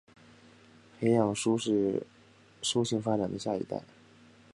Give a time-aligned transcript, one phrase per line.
[0.99, 1.55] 培养适
[2.83, 3.83] 性发展的下一代